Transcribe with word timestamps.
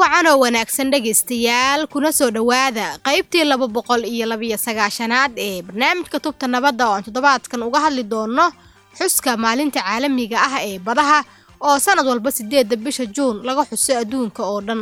wacan 0.00 0.26
oo 0.30 0.38
wanaagsan 0.44 0.90
dhegaystayaal 0.92 1.86
kuna 1.92 2.12
soo 2.12 2.30
dhowaada 2.30 2.98
qaybtii 3.06 3.44
laba 3.44 3.66
boqol 3.68 4.04
iyo 4.04 4.26
labiyo 4.26 4.56
sagaashanaad 4.66 5.32
ee 5.36 5.62
barnaamijka 5.62 6.20
tubta 6.24 6.46
nabadda 6.48 6.84
oo 6.88 6.94
aan 6.94 7.04
toddobaadkan 7.06 7.62
uga 7.62 7.80
hadli 7.84 8.02
doono 8.12 8.46
xuska 8.98 9.36
maalinta 9.36 9.80
caalamiga 9.82 10.38
ah 10.46 10.54
ee 10.68 10.78
badaha 10.78 11.18
oo 11.60 11.78
sanad 11.78 12.06
walba 12.06 12.30
sideedda 12.32 12.76
bisha 12.76 13.04
juun 13.06 13.36
laga 13.46 13.62
xuso 13.70 13.92
adduunka 14.02 14.42
oo 14.52 14.60
dhan. 14.66 14.80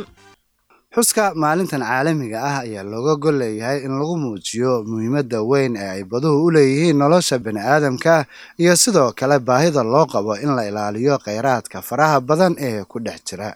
Xuska 0.95 1.23
maalintan 1.35 1.81
caalamiga 1.83 2.37
ah 2.49 2.57
ayaa 2.65 2.83
looga 2.91 3.15
gol 3.23 3.37
leeyahay 3.41 3.79
in 3.85 3.93
lagu 3.99 4.15
muujiyo 4.23 4.83
muhiimadda 4.89 5.41
weyn 5.49 5.75
ee 5.75 5.89
ay 5.95 6.03
baduhu 6.03 6.45
u 6.45 6.51
leeyihiin 6.55 6.97
nolosha 6.97 7.37
bani'aadamka 7.45 8.25
iyo 8.61 8.73
sidoo 8.75 9.11
kale 9.19 9.39
baahida 9.39 9.83
loo 9.83 10.05
qabo 10.13 10.35
in 10.43 10.51
la 10.55 10.63
ilaaliyo 10.69 11.17
kheyraadka 11.25 11.81
faraha 11.81 12.17
badan 12.21 12.55
ee 12.67 12.83
ku 12.83 12.99
dhex 12.99 13.19
jira 13.29 13.49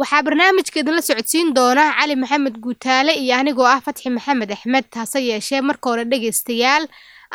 waxaa 0.00 0.22
barnaamijka 0.26 0.80
idinla 0.80 1.02
socodsiin 1.08 1.54
doona 1.56 1.84
cali 1.98 2.14
maxamed 2.22 2.56
guutaale 2.64 3.12
iyo 3.22 3.34
anigoo 3.40 3.66
ah 3.74 3.80
fatxi 3.86 4.10
maxamed 4.16 4.50
axmed 4.56 4.84
hase 4.98 5.18
yeeshee 5.28 5.60
marka 5.68 5.86
hore 5.90 6.04
dhegaystayaal 6.10 6.84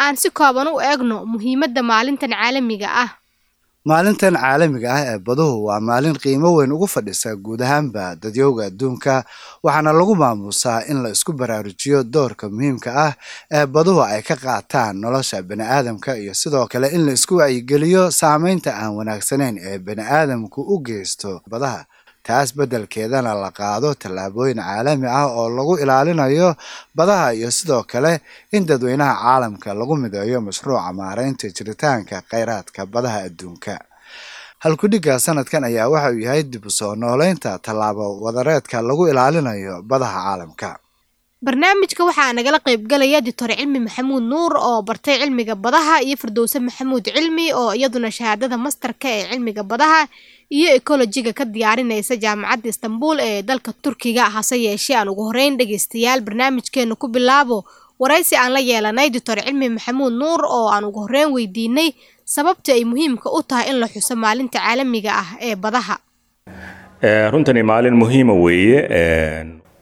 aan 0.03 0.15
si 0.21 0.29
kooban 0.29 0.67
u 0.67 0.81
eegno 0.89 1.25
muhiimadda 1.31 1.81
maalintan 1.91 2.31
caalamiga 2.38 2.89
ah. 3.03 3.09
Maalintan 3.89 4.35
caalamiga 4.43 4.89
ah 4.95 5.03
ee 5.11 5.17
baduhu 5.27 5.66
waa 5.67 5.79
maalin 5.88 6.17
qiimo 6.23 6.49
weyn 6.57 6.71
ugu 6.75 6.88
fadhisa 6.95 7.35
guud 7.45 7.61
ahaanba 7.66 8.03
dadyowga 8.23 8.63
adduunka 8.69 9.13
waxaana 9.63 9.91
lagu 9.99 10.13
maamuusaa 10.21 10.80
in 10.91 10.97
la 11.03 11.09
isku 11.16 11.33
baraarujiyo 11.39 12.03
doorka 12.03 12.45
muhiimka 12.49 12.89
ah 13.05 13.14
ee 13.58 13.66
baduhu 13.66 14.02
ay 14.03 14.21
ka 14.21 14.36
qaataan 14.43 14.95
nolosha 15.02 15.41
bani'aadamka 15.49 16.11
iyo 16.21 16.33
sidoo 16.41 16.67
kale 16.71 16.88
in 16.95 17.02
la 17.05 17.11
isku 17.17 17.33
wacyigeliyo 17.41 18.03
saameynta 18.11 18.71
aan 18.81 18.91
wanaagsanayn 18.99 19.55
ee 19.69 19.77
bani'aadamku 19.88 20.59
u 20.73 20.75
geysto 20.88 21.41
badaha 21.52 21.81
taas 22.27 22.50
beddelkeedana 22.58 23.33
la 23.44 23.50
qaado 23.59 23.89
tallaabooyin 24.02 24.59
caalami 24.67 25.08
ah 25.19 25.27
oo 25.39 25.47
lagu 25.58 25.73
ilaalinayo 25.83 26.50
badaha 26.97 27.27
iyo 27.38 27.50
sidoo 27.58 27.83
kale 27.91 28.14
in 28.55 28.64
dadweynaha 28.69 29.14
caalamka 29.23 29.69
lagu 29.80 29.95
mideeyo 30.03 30.38
mashruuca 30.47 30.94
maaraynta 30.99 31.47
jiritaanka 31.55 32.16
kheyraadka 32.30 32.81
badaha 32.94 33.19
adduunka. 33.27 33.75
Halkudhigga 34.64 35.14
sanadkan 35.25 35.64
ayaa 35.69 35.89
waxa 35.94 36.09
uu 36.14 36.22
yahay 36.25 36.44
dib 36.44 36.66
u 36.66 36.69
soo 36.69 36.94
nooleynta 36.95 37.52
tallaabo 37.66 38.05
wadareedka 38.25 38.77
lagu 38.88 39.03
ilaalinayo 39.11 39.81
badaha 39.81 40.19
caalamka 40.25 40.69
barnaamijka 41.45 42.03
waxaa 42.06 42.34
nagala 42.38 42.59
qaybgalaya 42.66 43.22
doctor 43.25 43.50
cilmi 43.58 43.80
maxamuud 43.80 44.23
nuur 44.23 44.53
oo 44.58 44.81
bartay 44.86 45.17
cilmiga 45.22 45.56
badaha 45.56 46.02
iyo 46.06 46.16
firdowse 46.17 46.59
maxamuud 46.59 47.02
cilmi 47.16 47.50
oo 47.53 47.73
iyaduna 47.73 48.11
shahaadada 48.11 48.58
mastarka 48.58 49.09
ee 49.09 49.25
cilmiga 49.31 49.64
badaha 49.64 50.06
iyo 50.50 50.70
ekolojiga 50.78 51.33
ka 51.33 51.45
diyaarinaysa 51.45 52.16
jaamacadda 52.23 52.70
istanbul 52.70 53.17
ee 53.20 53.42
dalka 53.42 53.73
turkiga 53.73 54.30
hase 54.30 54.56
yeeshee 54.66 54.95
aan 54.95 55.09
ugu 55.09 55.23
horeyn 55.30 55.58
dhegaystayaal 55.58 56.22
barnaamijkeena 56.22 56.95
ku 56.95 57.08
bilaabo 57.08 57.66
waraysi 58.00 58.36
aan 58.38 58.53
la 58.53 58.59
yeelanay 58.59 59.09
doctor 59.09 59.42
cilmi 59.42 59.70
maxamuud 59.70 60.14
nuur 60.14 60.45
oo 60.45 60.70
aan 60.70 60.86
ugu 60.86 61.00
horeyn 61.09 61.33
weydiinay 61.33 61.89
sababta 62.26 62.73
ay 62.78 62.86
muhiimka 62.86 63.33
u 63.33 63.42
tahay 63.44 63.70
in 63.73 63.80
la 63.81 63.88
xuso 63.89 64.14
maalinta 64.16 64.59
caalamiga 64.61 65.11
ah 65.22 65.30
ee 65.42 65.55
badaha. 65.55 65.98
Runtani 67.33 67.64
maalin 67.64 67.98
muhiima 67.98 68.33
weeye 68.33 68.78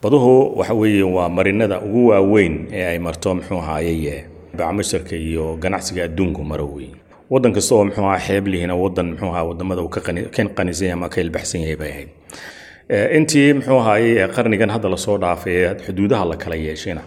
baduhu 0.03 0.58
waxa 0.59 0.73
weeye 0.73 1.03
waa 1.03 1.30
marinada 1.30 1.81
ugu 1.81 2.08
waaweyn 2.08 2.67
ee 2.72 2.86
ay 2.92 3.00
marto 3.00 3.36
muxuu 3.36 3.58
ahaaye 3.58 4.25
bacmasharka 4.58 5.16
iyo 5.16 5.55
ganacsiga 5.64 6.04
adduunku 6.04 6.43
maro 6.43 6.67
waddan 7.30 7.54
kasta 7.54 7.76
oo 7.76 7.83
muxuu 7.86 8.04
ahaa 8.05 8.20
xeeb 8.27 8.48
lihina 8.48 8.76
waddan 8.76 9.08
muxuu 9.11 9.27
ahaa 9.32 9.43
waddamada 9.49 9.82
uu 9.82 9.89
ka 9.89 10.02
qanisan 10.58 10.92
ama 10.95 11.09
ka 11.09 11.21
ilbaxsan 11.21 11.61
yahay 11.61 11.76
bay 11.82 11.92
ahayd. 11.92 12.09
Intii 13.17 13.54
muxuu 13.54 13.80
ahaaye 13.80 14.27
qarnigan 14.36 14.70
hadda 14.76 14.89
la 14.89 14.98
soo 14.98 15.17
dhaafay 15.17 15.76
xuduudaha 15.86 16.26
la 16.32 16.36
kala 16.43 16.55
yeeshayna 16.55 17.02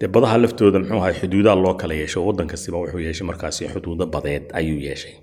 dee 0.00 0.08
badaha 0.14 0.38
laftooda 0.42 0.78
muxuu 0.78 0.96
ahaa 0.98 1.12
xuduudaha 1.20 1.56
loo 1.64 1.74
kala 1.74 1.94
yeesho 1.94 2.18
waddan 2.26 2.46
kastiba 2.52 2.76
wuxuu 2.78 2.98
yeeshay 3.06 3.26
markaasi 3.26 3.68
xuduudo 3.74 4.06
badeed 4.06 4.44
ayuu 4.52 4.80
yeeshay. 4.86 5.14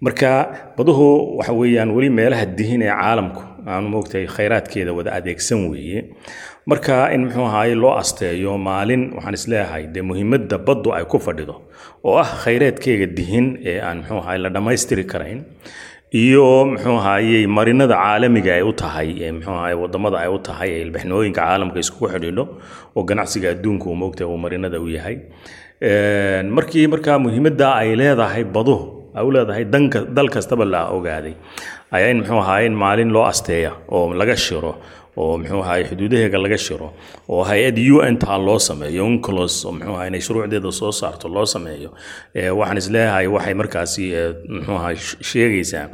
Marka 0.00 0.30
baduhu 0.76 1.36
waxa 1.38 1.52
weeyaan 1.52 1.90
weli 1.96 2.10
meelaha 2.10 2.44
dihin 2.58 2.82
ee 2.82 2.88
caalamku 3.00 3.42
aanu 3.66 4.02
khayraadkeeda 4.36 4.92
wada 4.98 5.10
adeegsan 5.18 5.60
weeye. 5.72 6.00
Marka 6.70 6.96
in 7.14 7.20
muxuu 7.26 7.46
ahaaye 7.50 7.74
loo 7.74 7.92
asteeyo 8.02 8.58
maalin 8.68 9.02
waxaan 9.16 9.34
is 9.38 9.44
leeyahay 9.52 9.84
dee 9.94 10.02
muhiimadda 10.10 10.58
baddu 10.68 10.92
ay 10.96 11.04
ku 11.12 11.18
fadhido 11.26 11.54
oo 12.04 12.16
ah 12.24 12.28
khayraadkeega 12.44 13.06
dihin 13.18 13.46
ee 13.70 13.78
aan 13.88 13.98
muxuu 14.02 14.18
ahaye 14.22 14.38
la 14.44 14.48
dhammaystiri 14.56 15.04
karayn 15.12 15.40
iyo 16.22 16.46
muxuu 16.72 16.96
ahaaye 17.00 17.40
marinada 17.56 17.94
caalamiga 18.02 18.52
ay 18.58 18.62
u 18.70 18.72
tahay 18.82 19.08
ee 19.24 19.32
muxuu 19.36 19.56
ahaye 19.60 19.74
waddamada 19.82 20.16
ay 20.24 20.28
u 20.36 20.38
tahay 20.50 20.70
ee 20.76 20.82
ilbaxnooyinka 20.86 21.40
caalamka 21.48 21.78
iskugu 21.84 22.08
xidhiidho 22.14 22.44
oo 22.96 23.02
ganacsiga 23.10 23.48
adduunka 23.54 23.86
uu 23.90 23.96
moogtahay 24.02 24.30
uu 24.32 24.38
marinada 24.44 24.78
u 24.86 24.88
yahay. 24.96 25.16
Markii 26.56 26.86
markaa 26.94 27.18
muhiimadda 27.18 27.68
ay 27.80 27.96
leedahay 28.00 28.44
baduhu 28.44 28.84
ay 29.16 29.24
u 29.28 29.30
leedahay 29.36 29.64
danka 29.64 30.00
dal 30.16 30.28
kastaba 30.34 30.64
la 30.74 30.80
ogaaday 30.96 31.34
ayaa 31.96 32.10
in 32.10 32.18
muxuu 32.20 32.40
ahaye 32.44 32.66
in 32.66 32.74
maalin 32.82 33.10
loo 33.14 33.24
asteeya 33.32 33.72
oo 33.88 34.14
laga 34.20 34.36
shiro 34.36 34.72
oo 35.16 35.38
muxuu 35.38 35.60
ahaye 35.64 35.84
xuduudaheega 35.90 36.38
laga 36.44 36.58
shiro 36.66 36.88
oo 37.28 37.42
hay'ad 37.50 37.78
u 37.94 37.98
n 38.12 38.14
taa 38.22 38.38
loo 38.38 38.58
sameeyo 38.68 39.02
unclos 39.10 39.64
oo 39.66 39.72
muxuu 39.72 39.94
ahaye 39.96 40.08
inay 40.10 40.20
shuruucdeeda 40.26 40.70
soo 40.80 40.92
saarto 40.92 41.28
loo 41.28 41.46
sameeyo. 41.54 41.90
Waxaan 42.58 42.78
is 42.82 42.88
leeyahay 42.94 43.26
waxay 43.26 43.54
markaasi 43.60 44.04
muxuu 44.54 44.76
ahaye 44.80 44.96
sheegaysaa 45.30 45.86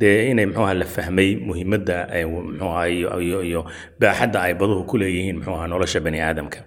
dee 0.00 0.30
inay 0.30 0.46
muxuu 0.46 0.62
ahaye 0.64 0.78
la 0.82 0.86
fahmay 0.96 1.30
muhiimadda 1.48 1.96
muxuu 2.30 2.70
ahaye 2.74 2.92
iyo 3.26 3.38
iyo 3.50 3.60
baaxadda 4.00 4.38
ay 4.46 4.54
baduhu 4.54 4.84
ku 4.90 4.94
leeyihiin 5.02 5.36
muxuu 5.38 5.54
ahaye 5.54 5.68
nolosha 5.72 6.00
bani 6.00 6.20
aadamka. 6.20 6.58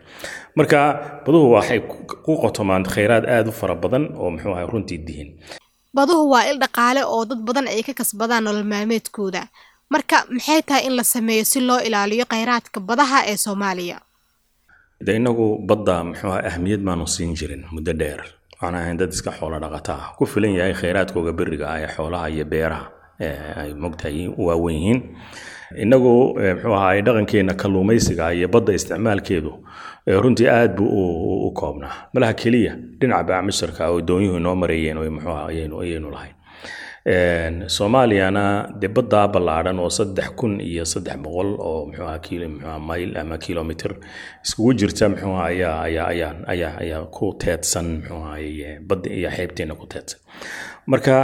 Marka 0.58 0.80
baduhu 1.26 1.52
waxay 1.56 1.80
ku 2.26 2.34
qotomaan 2.44 2.84
khayraad 2.94 3.26
aada 3.36 3.50
u 3.50 3.52
fara 3.62 3.76
badan 3.84 4.04
oo 4.22 4.30
muxuu 4.36 4.52
ahaye 4.54 4.68
runtii 4.74 4.98
dihin 5.08 5.30
baduhu 5.96 6.30
waa 6.34 6.46
il 6.52 6.58
dhaqaale 6.64 7.02
oo 7.06 7.26
dad 7.26 7.42
badan 7.48 7.68
ay 7.68 7.84
ka 7.84 7.94
kasbadaan 7.94 8.44
nolol 8.44 8.64
maalmeedkooda. 8.72 9.48
Marka 9.94 10.26
maxay 10.30 10.62
tahay 10.68 10.86
in 10.88 10.96
la 10.98 11.04
sameeyo 11.04 11.46
si 11.46 11.60
loo 11.62 11.80
ilaaliyo 11.88 12.26
kheyraadka 12.26 12.80
badaha 12.80 13.20
ee 13.30 13.38
soomaaliya? 13.38 13.98
De 15.06 15.16
inagu 15.16 15.60
badda 15.70 16.04
muxuu 16.04 16.34
ahmiyad 16.50 16.82
maanu 16.82 17.08
siin 17.08 17.36
jirin 17.36 17.64
muddo 17.72 17.94
dheer. 17.94 18.22
Waxaan 18.52 18.76
ahayn 18.76 18.98
dad 18.98 19.12
iska 19.14 19.32
xoolo 19.32 19.60
dhaqata 19.60 19.96
ku 20.18 20.26
filan 20.26 20.54
yahay 20.60 20.74
kheyraadkooga 20.82 21.32
beriga 21.40 21.66
ah 21.74 21.80
ee 21.84 21.88
xoolaha 21.96 22.30
iyo 22.30 22.46
beeraha 22.46 22.86
ay 23.62 23.74
mogtahay 23.74 24.28
u 24.28 24.42
waawen 24.48 24.76
yihiin 24.76 25.00
inagu 25.84 26.14
muxuu 26.40 26.74
ahaay 26.76 27.02
dhaqankeenna 27.02 27.54
kalluumaysiga 27.54 28.34
iyo 28.34 28.48
badda 28.48 28.74
isticmaalkeedu 28.74 29.52
runtii 30.24 30.48
aad 30.50 30.76
buu 30.78 31.48
u 31.48 31.52
koobnaa. 31.52 31.94
Malaha 32.14 32.34
keliya 32.34 32.76
dhinaca 33.00 33.24
baacmisharka 33.24 33.90
oo 33.92 34.02
doonyuhu 34.02 34.38
inoo 34.38 34.56
mareeyeen 34.56 34.98
ayaynu 34.98 36.10
lahayn. 36.16 36.36
Soomaaliyana 37.68 38.44
dee 38.82 38.88
baddaa 38.88 39.28
ballaadhan 39.28 39.80
oo 39.80 39.90
saddex 39.90 40.30
kun 40.36 40.60
iyo 40.62 40.86
saddex 40.86 41.18
boqol 41.24 41.50
oo 41.60 41.86
muxuu 41.86 42.06
aha 42.06 42.20
kilo 42.20 42.50
muxuu 42.50 42.80
mayl 42.80 43.18
ama 43.18 43.38
kilomitr 43.38 43.92
iskugu 44.46 44.74
jirta 44.74 45.10
muxuu 45.10 45.34
aha 45.36 45.46
ayaa 45.46 45.82
ayaa 45.82 46.08
ayaa 46.08 46.34
ayaa 46.48 46.74
ayaa 46.84 47.04
ku 47.06 47.34
teedsan 47.44 47.86
muxuu 47.98 48.18
ahaye 48.26 48.80
badda 48.88 49.10
iyo 49.20 49.30
xeebteena 49.32 49.76
ku 49.76 49.86
teedsan 49.88 50.20
marka 50.92 51.16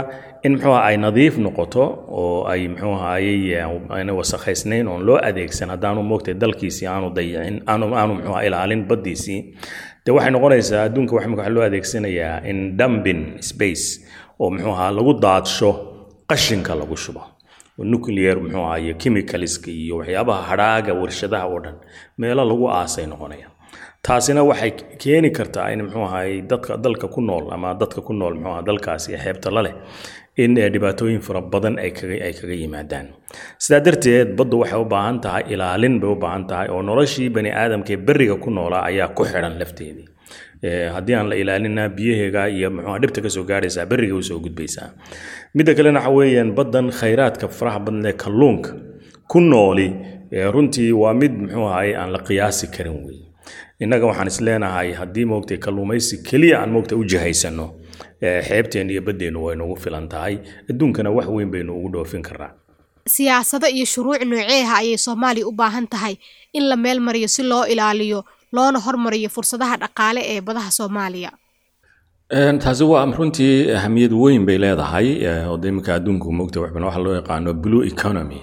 in 0.44 0.52
muxuu 0.56 0.72
aha 0.72 0.84
ay 0.90 0.96
nadiif 0.96 1.34
noqoto 1.38 1.84
oo 2.20 2.44
ay 2.52 2.68
muxuu 2.68 2.94
ahaye 2.94 3.60
ayna 3.96 4.12
wasakhaysnayn 4.18 4.88
oon 4.88 5.02
loo 5.08 5.18
adeegsan 5.28 5.68
haddaanu 5.74 6.02
moogtay 6.10 6.34
dalkiisii 6.42 6.86
aanu 6.92 7.10
dayicin 7.16 7.56
aanu 7.70 7.84
aanu 8.00 8.12
muxuu 8.14 8.32
aha 8.34 8.44
ilaalin 8.48 8.82
baddiisii 8.90 9.40
dee 10.06 10.12
waxay 10.16 10.30
noqonaysaa 10.36 10.82
adduunka 10.88 11.12
waxa 11.16 11.48
loo 11.56 11.64
adeegsanayaa 11.68 12.36
in 12.50 12.58
dumbin 12.78 13.20
space 13.50 13.84
oo 14.40 14.50
muxuu 14.50 14.72
ahaa 14.76 14.90
lagu 14.96 15.12
daadsho 15.24 15.70
qashinka 16.30 16.74
lagu 16.74 16.96
shubo. 16.96 17.22
Nuclear 17.92 18.36
muxuu 18.40 18.64
ahaye 18.64 18.94
chemicalska 18.94 19.70
iyo 19.70 19.96
waxyaabaha 20.00 20.42
hadhaaga 20.50 20.92
warshadaha 21.00 21.46
oo 21.52 21.60
dhan 21.64 21.76
meelo 22.18 22.44
lagu 22.50 22.64
aasay 22.70 23.06
noqonaya 23.12 23.48
taasina 24.06 24.42
waxay 24.50 24.70
keeni 25.02 25.30
kartaa 25.38 25.68
in 25.72 25.80
muxuu 25.84 26.04
ahaye 26.08 26.42
dadka 26.50 26.76
dalka 26.84 27.08
ku 27.14 27.20
nool 27.20 27.50
ama 27.54 27.74
dadka 27.80 28.00
ku 28.06 28.12
nool 28.20 28.34
muxuu 28.34 28.52
aha 28.52 28.62
dalkaasi 28.68 29.16
xeebta 29.24 29.50
la 29.56 29.62
leh 29.66 29.74
in 30.42 30.54
dhibaatooyin 30.74 31.20
fara 31.26 31.40
badan 31.52 31.76
ay 31.78 31.90
kaga 31.98 32.54
yimaadaan. 32.62 33.06
Sidaa 33.58 33.80
darteed 33.86 34.28
baddu 34.38 34.56
waxay 34.62 34.80
u 34.80 34.86
baahan 34.94 35.20
tahay 35.24 35.42
ilaalin 35.52 36.00
bay 36.00 36.10
u 36.10 36.16
baahan 36.24 36.46
tahay 36.50 36.68
oo 36.74 36.82
noloshii 36.82 37.28
bani 37.36 37.50
aadamka 37.62 37.92
ee 37.92 38.00
beriga 38.08 38.36
ku 38.44 38.50
noolaa 38.50 38.82
ayaa 38.90 39.08
ku 39.16 39.22
xidhan 39.24 39.58
lafteedii. 39.60 40.06
Haddii 40.94 41.14
aan 41.18 41.28
la 41.30 41.36
ilaalina 41.42 41.88
biyaheega 41.88 42.48
iyo 42.56 42.70
muxuu 42.70 42.98
dhibta 43.02 43.20
ka 43.24 43.28
soo 43.36 43.44
gaadhaysaa 43.50 43.86
beriga 43.92 44.14
u 44.16 44.22
soo 44.22 44.38
gudbaysaa. 44.44 44.88
Midda 45.54 45.74
kalena 45.74 46.00
waxa 46.00 46.10
weeyaan 46.18 46.52
baddan 46.58 46.88
khayraadka 47.00 47.48
faraha 47.48 47.78
badan 47.86 48.06
ee 48.06 48.16
kalluunka 48.22 48.70
ku 49.30 49.40
nooli 49.40 49.88
runtii 50.54 50.92
waa 51.02 51.14
mid 51.20 51.32
muxuu 51.42 51.66
ahaye 51.72 51.92
aan 52.00 52.10
la 52.14 52.18
qiyaasi 52.28 52.66
karin 52.76 52.98
wey 53.06 53.18
innaga 53.80 54.06
waxaan 54.06 54.26
is 54.32 54.40
leenahay 54.46 54.92
haddii 55.00 55.24
moogtay 55.32 55.58
kalluumaysi 55.64 56.22
keliya 56.28 56.56
aan 56.62 56.70
moogtay 56.74 56.98
u 56.98 57.04
jihaysano 57.04 57.66
xeebteen 58.48 58.90
iyo 58.90 59.02
baddeennu 59.02 59.44
way 59.44 59.56
nagu 59.56 59.76
filan 59.76 60.08
tahay. 60.08 60.34
Adduunkana 60.70 61.10
wax 61.10 61.26
weyn 61.28 61.50
baynu 61.50 61.72
ugu 61.78 61.88
dhoofin 61.92 62.22
karnaa. 62.22 62.50
Siyaasado 63.08 63.66
iyo 63.68 63.84
shuruuc 63.84 64.22
nooceeha 64.24 64.76
ayay 64.76 64.98
soomaaliya 64.98 65.46
u 65.46 65.52
baahan 65.52 65.86
tahay 65.88 66.16
in 66.52 66.62
la 66.68 66.76
meel 66.76 67.00
mariyo 67.00 67.28
si 67.28 67.42
loo 67.42 67.64
ilaaliyo 67.66 68.24
loona 68.52 68.78
hormariyo 68.78 69.28
fursadaha 69.28 69.76
dhaqaale 69.76 70.20
ee 70.24 70.40
badaha 70.40 70.70
soomaaliya. 70.70 71.30
Taasi 72.62 72.84
waa 72.84 73.04
runtii 73.18 73.70
ahamiyad 73.72 74.12
weyn 74.12 74.46
bay 74.46 74.58
leedahay 74.58 75.26
oo 75.48 75.56
de 75.58 75.68
iminka 75.68 75.94
adduunku 75.94 76.32
moogta 76.32 76.60
waxa 76.60 76.98
loo 76.98 77.14
yaqaano 77.14 77.54
blue 77.54 77.86
economy 77.86 78.40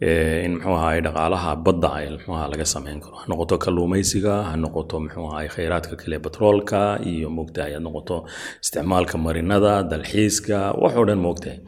in 0.00 0.52
muxuu 0.60 0.74
ahaay 0.76 1.00
dhaqaalaha 1.06 1.50
badda 1.66 1.88
ay 1.98 2.06
muxuu 2.14 2.34
ahaa 2.36 2.48
laga 2.52 2.66
samayn 2.74 3.00
karo. 3.00 3.16
Ha 3.20 3.24
noqoto 3.32 3.56
kalluumaysiga 3.64 4.34
ha 4.48 4.54
noqoto 4.64 4.96
muxuu 5.04 5.24
ahaay 5.30 5.48
khayraadka 5.54 5.94
kale 6.00 6.16
batroolka 6.24 6.80
iyo 7.12 7.28
moogtahay 7.36 7.72
ha 7.76 7.80
noqoto 7.86 8.16
isticmaalka 8.64 9.16
marinada 9.26 9.72
dalxiiska 9.92 10.58
wax 10.82 10.94
oo 11.00 11.04
dhan 11.08 11.20
moogtahay 11.26 11.58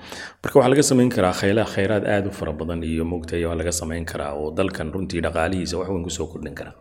marka 0.43 0.55
waxaa 0.59 0.73
laga 0.75 0.85
samayn 0.91 1.09
karaa 1.17 1.33
khayla 1.41 1.63
khayraad 1.75 2.05
aad 2.15 2.27
u 2.29 2.33
fara 2.39 2.53
badan 2.61 2.83
iyo 2.93 3.05
moogtahay 3.13 3.45
waa 3.49 3.57
laga 3.61 3.73
samayn 3.81 4.05
karaa 4.13 4.33
oo 4.41 4.51
dalkan 4.59 4.93
runtii 4.95 5.21
dhaqaalihiisa 5.27 5.75
wax 5.81 5.89
weyn 5.95 6.05
ku 6.05 6.11
soo 6.19 6.27
kordhin 6.33 6.55
karaa. 6.61 6.77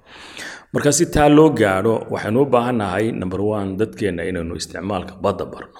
Marka 0.73 0.91
si 0.91 1.05
taa 1.15 1.29
loo 1.37 1.49
gaadho 1.61 1.95
waxaynu 2.13 2.41
u 2.43 2.45
baahannahay 2.55 3.05
number 3.21 3.41
one 3.41 3.69
dadkeenna 3.79 4.23
inaynu 4.29 4.53
isticmaalka 4.61 5.13
badda 5.23 5.45
barno 5.53 5.79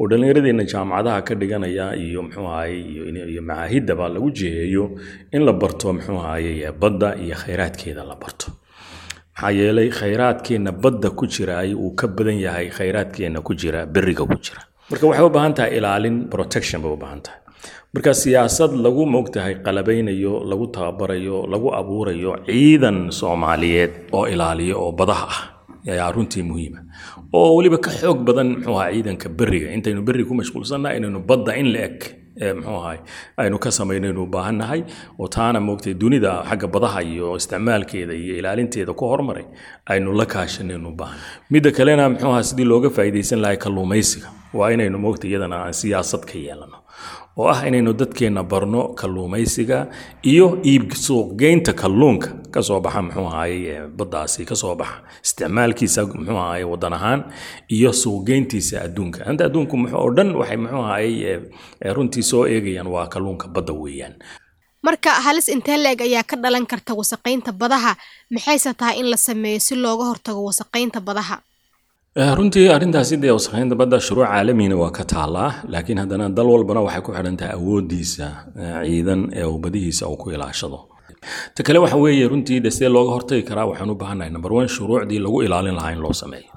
oo 0.00 0.04
dhallinyaradeenna 0.10 0.64
jaamacadaha 0.72 1.22
ka 1.28 1.34
dhiganaya 1.40 1.86
iyo 2.04 2.22
muxuu 2.26 2.46
ahaye 2.48 2.76
lagu 4.14 4.30
jiheeyo 4.38 4.84
in 5.32 5.42
la 5.48 5.52
barto 5.52 5.92
ahaye 6.24 6.72
badda 6.82 7.08
iyo 7.24 7.34
khayraadkeeda 7.42 8.04
la 8.10 8.16
barto. 8.22 8.46
Maxaa 9.36 9.50
yeelay 9.58 9.88
khayraadkeenna 9.98 10.72
badda 10.72 11.10
ku 11.18 11.24
jiraay 11.26 11.74
uu 11.74 11.90
ka 11.98 12.06
badan 12.08 12.38
yahay 12.46 12.68
khayraadkeenna 12.76 13.40
ku 13.46 13.52
jira 13.54 13.86
beriga 13.86 14.24
ku 14.30 14.36
jira. 14.44 14.62
Marka 14.90 15.04
waxay 15.10 15.24
u 15.26 15.30
baahan 15.36 15.54
tahay 15.56 15.72
ilaalin 15.78 16.16
protection 16.32 16.80
bay 16.82 16.92
u 16.92 16.96
baahan 16.96 17.20
tahay. 17.26 17.40
Marka 17.94 18.12
siyaasad 18.14 18.72
lagu 18.84 19.02
moogtahay 19.14 19.54
qalabaynayo 19.64 20.44
lagu 20.50 20.66
tababarayo 20.74 21.44
lagu 21.52 21.68
abuurayo 21.80 22.32
ciidan 22.48 22.98
soomaaliyeed 23.18 23.92
oo 24.16 24.24
ilaaliya 24.32 24.76
oo 24.76 24.92
badaha 24.92 25.26
ah 25.34 25.40
ayaa 25.92 26.12
runtii 26.16 26.42
muhiima. 26.50 26.80
Oo 27.32 27.56
weliba 27.56 27.78
ka 27.78 27.90
xoog 28.00 28.18
badan 28.28 28.48
muxuu 28.56 28.76
ahaa 28.80 28.92
ciidanka 28.94 29.28
beriga 29.38 29.68
intaynu 29.76 30.02
berri 30.06 30.24
ku 30.28 30.34
mashquulsannaha 30.40 30.96
inaynu 30.98 31.20
badda 31.30 31.52
in 31.60 31.68
la 31.74 31.80
eg 31.88 31.98
muxuu 32.58 32.76
ahay 32.80 32.98
aynu 33.42 33.58
ka 33.64 33.70
samaynaynu 33.78 34.20
u 34.22 34.26
baahannahay 34.34 34.80
oo 35.20 35.28
taana 35.36 35.60
moogtay 35.68 35.94
dunida 36.02 36.32
xagga 36.48 36.68
badaha 36.74 37.00
iyo 37.12 37.36
isticmaalkeeda 37.40 38.14
iyo 38.22 38.34
ilaalinteeda 38.40 38.92
ku 39.00 39.04
hormaray 39.12 39.46
aynu 39.92 40.12
la 40.20 40.26
kaashanaynu 40.34 40.88
u 40.92 40.96
baahan 41.00 41.18
midda 41.52 41.70
kalena 41.78 42.04
muxuu 42.12 42.30
ahaa 42.32 42.42
sidii 42.50 42.68
looga 42.72 42.90
faa'iidaysan 42.96 43.40
lahay 43.44 43.56
kalluumaysiga. 43.64 44.28
Waa 44.58 44.70
inaynu 44.74 44.98
moogtay 45.04 45.30
iyadana 45.30 45.56
aan 45.64 45.74
siyaasad 45.80 46.22
ka 46.30 46.36
yeelano 46.46 46.78
oo 47.36 47.48
ah 47.52 47.60
inaynu 47.68 47.92
dadkeenna 48.00 48.42
barno 48.52 48.82
kalluumaysiga 49.00 49.78
iyo 50.32 50.46
iib 50.64 50.92
suuqgeynta 50.92 51.72
kalluunka. 51.72 52.28
Kasoo 52.54 52.80
baxa 52.80 53.02
muxuu 53.02 53.26
ahaye 53.28 53.74
baddaasi 53.98 54.44
ka 54.48 54.54
soo 54.54 54.74
baxa. 54.80 55.02
Isticmaalkiisa 55.24 56.00
muxuu 56.06 56.38
ahaye 56.38 56.64
wadan 56.64 56.92
ahaan 56.98 57.20
iyo 57.76 57.92
suuqgeyntiisa 57.92 58.76
adduunka. 58.86 59.26
Anta 59.28 59.44
adduunku 59.48 59.76
muxuu 59.76 59.98
oo 60.00 60.10
dhan 60.16 60.30
waxay 60.40 60.56
muxuu 60.56 60.82
ahaye 60.88 61.32
runtii 61.96 62.22
soo 62.22 62.46
eegayaan 62.46 62.88
waa 62.94 63.06
kalluunka 63.14 63.48
badda 63.48 63.72
weeyaan. 63.72 64.14
Marka 64.82 65.10
halis 65.26 65.48
intee 65.48 65.76
la-eg 65.76 66.00
ayaa 66.00 66.22
ka 66.30 66.36
dhalan 66.36 66.66
karta 66.66 66.94
wasaqaynta 66.94 67.52
badaha? 67.52 67.92
Maxayse 68.30 68.72
tahay 68.74 69.00
in 69.00 69.10
la 69.10 69.16
sameeyo 69.16 69.60
si 69.60 69.74
looga 69.74 70.04
hortago 70.10 70.40
wasaqaynta 70.48 71.00
badaha 71.00 71.36
runtii 72.16 72.68
arrintaasi 72.72 73.16
dee 73.22 73.30
wasakhaynta 73.30 73.74
badda 73.76 74.00
shuruuc 74.00 74.26
caalamiina 74.28 74.76
waa 74.76 74.90
ka 74.90 75.04
taallaa 75.04 75.54
laakiin 75.68 75.98
haddana 75.98 76.28
dal 76.28 76.46
walbana 76.46 76.80
waxay 76.80 77.02
ku 77.02 77.12
xidhan 77.12 77.36
tahay 77.36 77.52
awooddiisa 77.58 78.26
ciidan 78.86 79.28
ee 79.36 79.44
uu 79.44 79.58
badihiisa 79.58 80.08
uu 80.08 80.16
ku 80.16 80.30
ilaashado. 80.30 80.78
Ta 81.54 81.62
kale 81.62 81.78
waxa 81.78 81.96
weeye 81.96 82.28
runtii 82.28 82.60
de 82.60 82.70
sidee 82.70 82.88
looga 82.88 83.12
hortagi 83.12 83.42
karaa 83.42 83.66
waxaan 83.68 83.90
u 83.90 83.94
baahannahay 83.94 84.30
number 84.32 84.52
one 84.52 84.68
shuruucdii 84.68 85.18
lagu 85.18 85.42
ilaalin 85.42 85.74
lahaa 85.74 85.92
in 85.92 85.98
loo 86.00 86.12
sameeyo. 86.12 86.52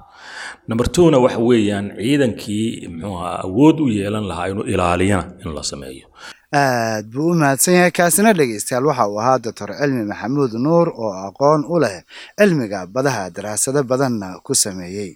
Number 0.68 0.86
twona 0.92 1.18
waxa 1.18 1.38
weeyaan 1.38 1.92
ciidankii 1.96 2.88
muxuu 2.88 3.16
ahaa 3.18 3.40
awood 3.44 3.80
u 3.80 3.88
yeelan 3.88 4.24
lahaa 4.28 4.46
inuu 4.48 4.64
ilaaliyana 4.64 5.24
in 5.44 5.52
la 5.54 5.62
sameeyo. 5.62 6.06
Aad 6.54 7.06
buu 7.12 7.30
u 7.30 7.34
mahadsan 7.34 7.74
yahay 7.74 7.90
kaasina 7.90 8.32
dhegeystayaal 8.32 8.86
waxa 8.86 9.08
uu 9.08 9.18
ahaa 9.20 9.38
doctor 9.38 9.68
cilmi 9.80 10.04
maxamuud 10.04 10.52
nuur 10.64 10.88
oo 10.88 11.12
aqoon 11.28 11.64
u 11.68 11.78
leh 11.84 12.02
cilmiga 12.38 12.86
badaha 12.86 13.30
daraasado 13.30 13.82
badanna 13.82 14.28
ku 14.46 14.54
sameeyey 14.54 15.10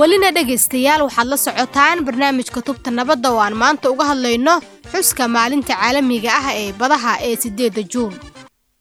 welina 0.00 0.28
dhegaystayaal 0.36 1.02
waxaad 1.06 1.28
la 1.32 1.36
socotaan 1.46 1.98
barnaamijka 2.06 2.60
tubta 2.66 2.90
nabadda 2.90 3.28
oo 3.32 3.40
aan 3.44 3.54
maanta 3.62 3.90
uga 3.92 4.04
hadlayno 4.10 4.54
xuska 4.92 5.24
maalinta 5.36 5.74
caalamiga 5.80 6.30
ah 6.40 6.46
ee 6.62 6.72
badaha 6.80 7.12
ee 7.26 7.36
sideedda 7.42 7.82
juun. 7.92 8.14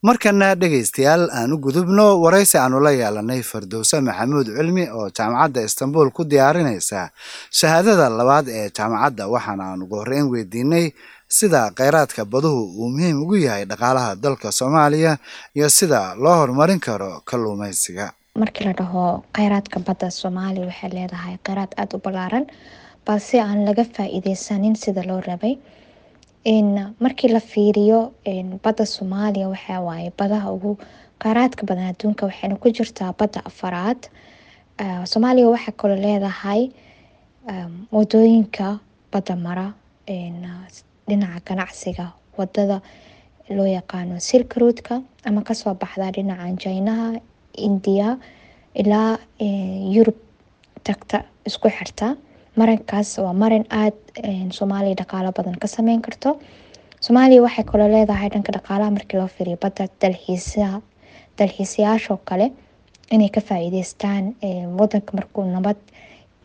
Markana 0.07 0.55
dhegaystayaal 0.61 1.23
aan 1.39 1.53
u 1.53 1.57
gudubno 1.65 2.05
waraysi 2.23 2.57
aanu 2.57 2.79
la 2.85 2.91
yeelanay 2.99 3.41
fardowse 3.51 3.97
maxamuud 4.07 4.47
cilmi 4.57 4.83
oo 4.97 5.07
jaamacadda 5.17 5.61
istanbul 5.67 6.07
ku 6.11 6.23
diyaarinaysa 6.31 7.09
shahaadada 7.59 8.09
labaad 8.19 8.47
ee 8.59 8.67
jaamacadda 8.77 9.23
waxaana 9.33 9.63
aan 9.71 9.81
ugu 9.83 9.95
horreyn 10.01 10.27
weydiinay 10.33 10.85
sida 11.37 11.61
kheyraadka 11.77 12.25
baduhu 12.25 12.61
uu 12.79 12.89
muhiim 12.95 13.17
ugu 13.23 13.35
yahay 13.47 13.65
dhaqaalaha 13.71 14.15
dalka 14.23 14.51
soomaaliya 14.59 15.17
iyo 15.57 15.67
sida 15.69 16.15
loo 16.23 16.35
horumarin 16.39 16.79
karo 16.79 17.11
kalluumaysiga 17.29 18.05
markii 18.37 18.65
la 18.65 18.73
dhaho 18.73 19.23
kheyraadka 19.33 19.79
badda 19.79 20.09
soomaaliya 20.11 20.65
waxay 20.69 20.89
leedahay 20.93 21.37
kheyraad 21.45 21.71
aada 21.77 21.97
u 21.97 22.01
ballaaran 22.05 22.45
balse 23.05 23.39
aan 23.41 23.65
laga 23.65 23.83
faa-iideysanin 23.83 24.75
sida 24.75 25.03
loo 25.07 25.21
rabay. 25.21 25.55
Markii 26.99 27.29
la 27.33 27.39
fiiriyo 27.39 28.13
badda 28.63 28.85
soomaaliya 28.85 29.47
waxaa 29.49 30.11
badaha 30.17 30.51
ugu 30.51 30.77
kheyraadka 31.23 31.65
badan 31.65 31.89
adduunka 31.93 32.25
waxayna 32.25 32.55
ku 32.55 32.69
jirtaa 32.69 33.13
badda 33.19 33.41
afaraad. 33.45 34.07
Soomaaliya 35.05 35.49
waxaa 35.49 35.71
kaloo 35.77 35.97
leedahay 36.05 36.69
waddooyinka 37.91 38.79
badda 39.11 39.35
mara 39.35 39.73
dhinaca 41.07 41.41
ganacsiga 41.47 42.11
waddada 42.37 42.81
loo 43.49 43.65
yaqaano 43.65 44.19
silkroodka 44.19 45.01
ama 45.25 45.41
ka 45.41 45.53
soo 45.53 45.73
baxda 45.73 46.11
dhinaca 46.11 46.53
jinaha 46.61 47.19
indiya 47.67 48.17
ilaa 48.81 49.17
yurub 49.95 50.17
tagta 50.87 51.17
isku 51.47 51.67
xirta. 51.77 52.15
Marinkaas 52.59 53.09
waa 53.23 53.33
marin 53.33 53.65
aada 53.69 54.51
soomaaliya 54.57 54.95
dhaqaalo 55.01 55.31
badan 55.37 55.55
ka 55.61 55.67
sameyn 55.67 56.01
karto. 56.01 56.29
Soomaaliya 57.05 57.41
waxay 57.45 57.63
kaloo 57.71 57.87
leedahay 57.93 58.29
dhanka 58.33 58.51
dhaqaalaha 58.57 58.91
markii 58.97 59.17
loo 59.19 59.27
firiyo 59.37 59.57
badda 59.63 59.87
dalxiisa 60.01 60.81
dalxiisayaashoo 61.39 62.17
kale 62.29 62.47
inay 63.15 63.29
ka 63.35 63.41
faa-iideystaan 63.47 64.23
wadanka 64.79 65.11
markuu 65.17 65.43
nabad 65.55 65.77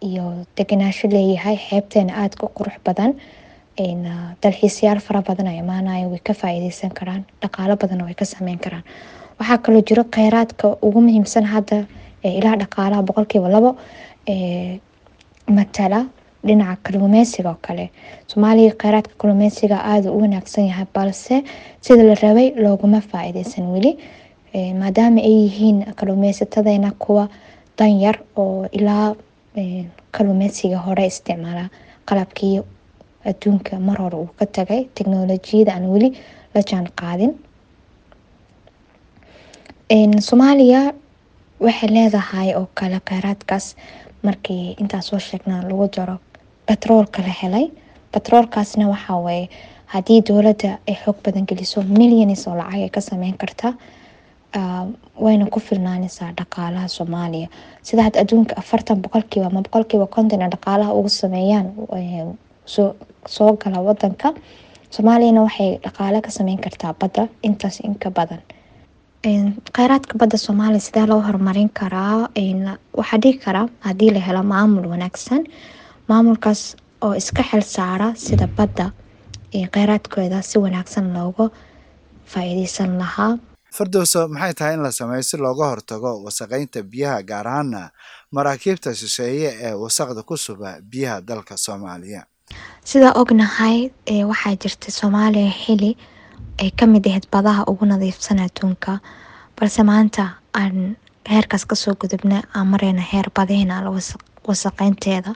iyo 0.09 0.25
deganaasho 0.57 1.09
leeyahay 1.15 1.57
xeebteena 1.69 2.13
aada 2.23 2.37
ku 2.41 2.47
qurux 2.59 2.77
badan. 2.87 3.11
Dalxiisayaal 4.43 5.01
fara 5.01 5.21
badan 5.29 5.47
ay 5.51 5.59
imaanayo 5.59 6.09
way 6.13 6.21
ka 6.29 6.33
faa-iideysan 6.41 6.91
karaan 6.99 7.23
dhaqaalo 7.43 7.75
badanna 7.83 8.05
way 8.05 8.15
ka 8.15 8.25
sameyn 8.25 8.59
karaan 8.59 8.85
waxaa 9.39 9.59
kaloo 9.65 9.83
jiro 9.89 10.05
kheyraadka 10.17 10.67
ugu 10.87 11.01
muhiimsan 11.07 11.45
hadda 11.55 11.79
ilaha 12.39 12.57
dhaqaalaha 12.63 13.03
boqolkiiba 13.09 13.49
labo 13.55 13.71
matala 15.57 16.01
dhinaca 16.47 16.77
kalluumeysiga 16.85 17.51
oo 17.51 17.59
kale. 17.67 17.91
Soomaaliya 18.31 18.73
kheyraadka 18.81 19.15
kalluumeysiga 19.21 19.77
aada 19.93 20.13
u 20.13 20.21
wanaagsan 20.23 20.67
yahay 20.71 20.87
balse 20.95 21.43
sida 21.81 22.03
la 22.09 22.15
rabay 22.15 22.49
looguma 22.65 23.01
faa-iideysan 23.11 23.67
weli 23.75 23.93
maadaama 24.81 25.21
ay 25.21 25.35
yihiin 25.45 25.79
kalluumeysatadeena 25.99 26.91
kuwa 26.99 27.29
danyar 27.79 28.17
oo 28.37 28.67
ilaa 28.73 29.15
kalluumeysiga 30.13 30.79
hore 30.79 31.07
isticmaala. 31.07 31.69
Qalabkii 32.09 32.61
adduunka 33.25 33.79
mar 33.81 33.99
hore 33.99 34.17
uu 34.17 34.29
ka 34.39 34.47
tagay 34.47 34.85
teknolojiyada 34.95 35.73
aan 35.75 35.87
weli 35.93 36.11
la 36.55 36.61
jaan 36.63 36.87
qaadin 37.01 37.33
soomaaliya 39.91 40.95
waxay 41.61 41.89
leedahay 41.89 42.55
oo 42.57 42.69
kale 42.75 43.01
kheyraadkaas 43.09 43.77
markii 44.23 44.77
intaas 44.81 45.07
soo 45.09 45.19
sheegna 45.19 45.63
lagu 45.63 45.89
daro 45.97 46.19
batroolka 46.69 47.23
la 47.23 47.29
helay. 47.43 47.71
Batroolkaasna 48.13 48.89
waxaa 48.89 49.21
waye 49.21 49.49
haddii 49.87 50.21
dowladda 50.23 50.79
ay 50.89 50.95
xoog 51.05 51.17
badan 51.25 51.45
geliso 51.47 51.83
milyanis 51.83 52.47
oo 52.49 52.55
lacag 52.57 52.75
ay 52.83 52.89
ka 52.89 53.01
sameyn 53.01 53.37
karta 53.39 53.75
wayna 55.21 55.47
ku 55.51 55.61
filnaanaysaa 55.61 56.33
dhaqaalaha 56.39 56.89
soomaaliya. 56.89 57.49
Sida 57.83 58.03
had 58.03 58.17
adduunka 58.17 58.55
afartan 58.57 59.03
boqolkiiba 59.03 59.47
ama 59.47 59.63
boqolkiiba 59.63 60.07
konton 60.07 60.43
ee 60.43 60.49
dhaqaalaha 60.49 60.93
ugu 60.95 61.09
sameeyaan 61.09 61.67
soo 63.27 63.53
gala 63.57 63.81
wadanka 63.81 64.33
soomaaliyana 64.91 65.43
waxay 65.43 65.79
dhaqaale 65.85 66.21
ka 66.23 66.31
sameyn 66.31 66.59
kartaa 66.59 66.95
badda 67.01 67.29
intaas 67.43 67.81
inka 67.81 68.11
badan 68.11 68.41
kheyraadka 69.29 70.19
badda 70.21 70.39
soomaaliya 70.39 70.81
sidee 70.87 71.07
loo 71.07 71.21
horumarin 71.27 71.69
karaa 71.81 72.29
waxaa 72.99 73.19
dhigi 73.23 73.39
karaa 73.45 73.69
haddii 73.81 74.11
la 74.11 74.21
helo 74.21 74.43
maamul 74.43 74.87
wanaagsan 74.93 75.47
maamulkaas 76.09 76.77
oo 77.01 77.15
iska 77.15 77.43
xil 77.51 77.63
saara 77.63 78.09
sida 78.17 78.47
badda 78.47 78.91
kheyraadkooda 79.75 80.43
si 80.43 80.59
wanaagsan 80.59 81.07
looga 81.15 81.49
faa-iideysan 82.33 82.99
lahaa. 82.99 83.39
Firdowso 83.77 84.29
maxay 84.29 84.55
tahay 84.55 84.75
in 84.75 84.83
la 84.83 84.93
sameeyo 84.93 85.23
si 85.23 85.37
looga 85.37 85.67
hortago 85.73 86.11
wasaqeynta 86.25 86.83
biyaha 86.83 87.23
gaar 87.23 87.47
ahaana 87.49 87.91
maraakiibta 88.33 88.95
shisheeye 88.95 89.49
ee 89.67 89.73
wasaqda 89.85 90.23
ku 90.23 90.37
suba 90.37 90.77
biyaha 90.91 91.21
dalka 91.21 91.57
soomaaliya? 91.57 92.23
Sidaa 92.85 93.13
ognahay 93.23 93.91
waxaa 94.31 94.57
jirta 94.63 94.91
soomaaliya 94.91 95.53
xili 95.65 95.97
ay 96.63 96.71
ka 96.79 96.87
mid 96.87 97.05
ahayd 97.07 97.27
badaha 97.35 97.63
ugu 97.71 97.85
nadiifsan 97.87 98.39
adduunka. 98.47 99.01
Balse 99.57 99.83
maanta 99.91 100.25
aan 100.55 100.97
heerkaas 101.29 101.65
ka 101.67 101.75
soo 101.75 101.95
gudubna 102.01 102.43
aan 102.55 102.67
mareyna 102.73 103.03
heer 103.11 103.27
badihina 103.37 103.77
wasaqeynteeda 104.49 105.33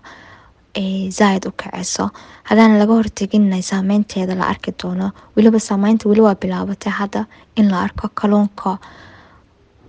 ay 0.76 1.10
zaaid 1.18 1.46
u 1.48 1.52
kaceyso 1.60 2.04
haddaana 2.48 2.78
laga 2.78 2.92
horteginay 2.98 3.62
saameynteeda 3.62 4.34
la 4.38 4.46
arki 4.52 4.72
doono. 4.82 5.10
Weliba 5.36 5.58
saameynta 5.58 6.08
weli 6.08 6.20
waa 6.20 6.34
bilaabatay 6.42 6.92
hadda 6.92 7.24
in 7.56 7.70
la 7.70 7.82
arko 7.86 8.08
kaluunka 8.14 8.78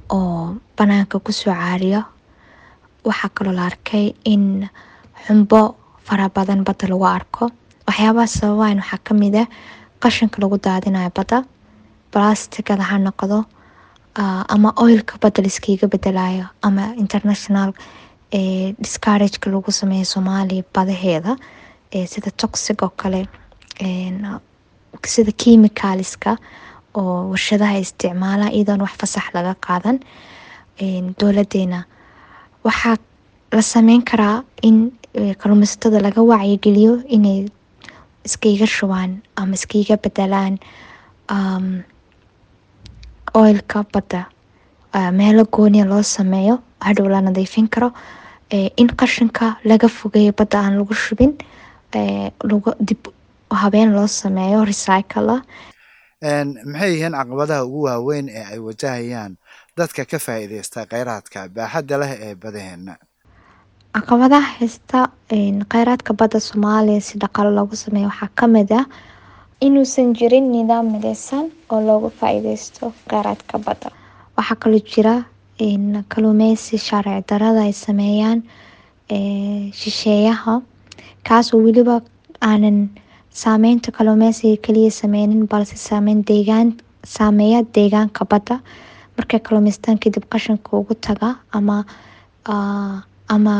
oo 0.10 0.56
banaanka 0.78 1.20
ku 1.20 1.32
soo 1.32 1.54
caariyo. 1.54 2.02
Waxaa 3.06 3.30
kaloo 3.36 3.54
la 3.54 3.66
arkay 3.70 4.14
in 4.26 4.70
xumbo 5.28 5.76
fara 6.06 6.30
badan 6.30 6.64
badda 6.66 6.88
lagu 6.90 7.06
arko. 7.06 7.52
Waxyaabaha 7.88 8.28
sababahan 8.28 8.78
waxaa 8.82 9.04
ka 9.04 9.14
mid 9.14 9.36
ah 9.36 9.48
qashinka 10.04 10.38
lagu 10.44 10.58
daadinayo 10.68 11.12
badda 11.18 11.40
balastigada 12.14 12.84
ha 12.90 12.98
noqdo 13.08 13.38
ama 14.56 14.70
oilka 14.84 15.14
badda 15.24 15.42
laiskiiga 15.46 15.88
bedelayo 15.94 16.46
ama 16.68 16.84
international 17.04 17.70
discourageka 18.84 19.48
lagu 19.54 19.72
sameeyo 19.82 20.06
soomaaliya 20.14 20.64
badaheeda 20.76 21.34
sida 22.12 22.32
toxic 22.42 22.82
oo 22.86 22.92
kale 23.02 23.22
sida 25.14 25.32
chemicalska 25.42 26.32
oo 27.00 27.30
warshadaha 27.32 27.78
isticmaala 27.86 28.46
iyadoon 28.58 28.82
wax 28.86 28.94
fasax 29.02 29.26
laga 29.36 29.54
qaadan 29.68 29.98
dowladeena. 31.20 31.80
Waxaa 32.66 32.98
la 33.58 33.62
sameyn 33.74 34.02
karaa 34.10 34.44
in 34.62 34.78
kalluumeysatada 35.42 36.00
laga 36.06 36.22
wacyigeliyo 36.32 36.94
inay 37.16 37.40
iskaiga 38.28 38.68
shubaan 38.76 39.12
ama 39.36 39.54
iskaiga 39.60 39.96
bedelaan 40.04 40.56
oilka 43.34 43.84
badda 43.94 44.22
meelo 45.20 45.44
gooniya 45.46 45.86
loo 45.86 46.04
sameeyo 46.04 46.56
hadhow 46.82 47.08
la 47.10 47.22
nadiifin 47.22 47.70
karo 47.70 47.92
in 48.52 48.88
qashinka 49.00 49.56
laga 49.64 49.88
fogeeyo 49.88 50.32
badda 50.40 50.60
aan 50.60 50.78
lagu 50.80 50.94
shubin 50.94 51.32
dib 52.88 53.02
habeen 53.62 53.94
loo 53.94 54.08
sameeyo 54.08 54.66
recycle 54.66 55.36
maxay 56.66 56.92
yihiin 56.94 57.14
caqabadaha 57.20 57.64
ugu 57.66 57.82
waaweyn 57.88 58.30
ee 58.30 58.44
ay 58.54 58.60
wajahayaan 58.60 59.38
dadka 59.78 60.06
ka 60.06 60.18
faa-iideysta 60.26 60.86
kheyraadka 60.92 61.48
baaxadda 61.56 61.98
leh 62.02 62.12
ee 62.28 62.36
badaheena 62.36 62.94
caqabadaha 63.96 64.50
haysta 64.60 65.00
kheyraadka 65.72 66.14
badda 66.20 66.40
soomaaliya 66.48 67.02
si 67.08 67.18
dhaqalo 67.24 67.50
loogu 67.58 67.76
sameeyo 67.84 68.08
waxaa 68.12 68.30
ka 68.40 68.46
mid 68.56 68.72
ah 68.80 68.86
inuusan 69.66 70.14
jirin 70.18 70.48
nidaam 70.56 70.86
mideysan 70.94 71.46
oo 71.74 71.80
looga 71.88 72.10
faa-iideysto 72.20 72.94
kheyraadka 73.10 73.56
badda. 73.66 73.90
Waxaa 74.38 74.56
kaloo 74.64 74.82
jira 74.92 75.16
kaluumeysi 76.14 76.78
sharci 76.88 77.24
darada 77.30 77.62
ay 77.68 77.74
sameeyaan 77.86 78.40
shisheeyaha 79.80 80.62
kaasoo 81.28 81.60
weliba 81.66 81.96
aanan 82.50 82.78
saameynta 83.42 83.92
kaluumeysiga 83.98 84.58
kaliya 84.66 84.92
sameynin 85.02 85.48
balse 85.52 85.76
saameeya 87.16 87.60
deegaanka 87.76 88.26
badda. 88.32 88.56
Markay 89.18 89.40
kaluumeystaan 89.48 89.98
kadib 90.04 90.24
qashinka 90.32 90.70
ugu 90.78 90.94
taga 90.96 91.36
ama 91.52 91.84
ama 93.36 93.56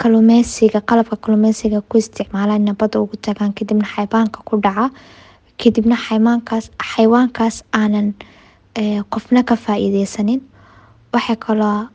kaluumeysiga 0.00 0.80
qalabka 0.88 1.16
kaluumeysiga 1.24 1.80
ku 1.88 1.98
isticmaalaan 2.02 2.62
ina 2.64 2.74
badda 2.80 3.00
ugu 3.04 3.16
tagaan 3.26 3.52
kadibna 3.58 3.86
xayabaanka 3.94 4.38
ku 4.48 4.54
dhaca 4.64 4.86
kadibna 5.60 5.96
xayawaankaas 6.90 7.56
aanan 7.80 8.08
qofna 9.12 9.40
ka 9.48 9.54
faa-iideysanin 9.64 10.40
waxay 11.14 11.36
kaloo 11.46 11.88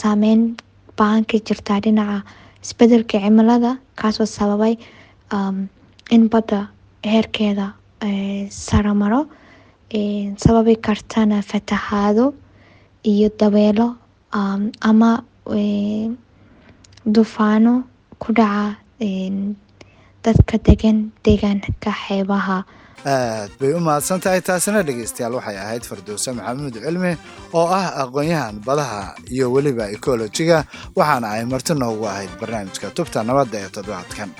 saameyn 0.00 0.40
baan 0.98 1.22
ka 1.30 1.36
jirtaa 1.46 1.78
dhinaca 1.84 2.18
isbeddelka 2.64 3.16
cimilada 3.24 3.70
kaasoo 4.00 4.26
sababay 4.26 4.74
in 6.14 6.22
badda 6.32 6.60
heerkeeda 7.12 7.66
saramaro 8.66 9.20
sababi 10.42 10.74
kartana 10.86 11.38
fatahaado 11.50 12.34
iyo 13.12 13.28
dabeelo 13.40 13.86
ama 14.90 15.10
dufaano 17.14 17.84
ku 18.18 18.32
dhaca 18.32 18.76
dadka 20.24 20.58
degan 20.66 21.10
deegaanka 21.24 21.90
xeebaha. 22.04 22.64
Aad 23.06 23.50
bay 23.60 23.72
u 23.72 23.80
mahadsan 23.80 24.20
tahay 24.20 24.40
taasina 24.42 24.82
dhegeystayaal 24.82 25.34
waxay 25.38 25.56
ahayd 25.64 25.82
firdowse 25.88 26.28
maxamuud 26.34 26.74
cilmi 26.84 27.12
oo 27.54 27.66
ah 27.78 27.86
aqoon-yahan 28.02 28.56
badaha 28.66 29.14
iyo 29.30 29.46
weliba 29.54 29.86
ekolojiga 29.94 30.64
waxaana 30.98 31.30
ay 31.38 31.44
marti 31.46 31.72
noogu 31.78 32.04
ahayd 32.12 32.30
barnaamijka 32.40 32.90
tubta 32.96 33.22
nabadda 33.22 33.56
ee 33.64 33.70
toddobaadkan. 33.76 34.30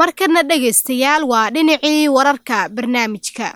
Markana 0.00 0.42
dhegaystayaal 0.50 1.24
waa 1.32 1.50
dhinacii 1.50 2.08
wararka 2.16 2.68
barnaamijka 2.68 3.46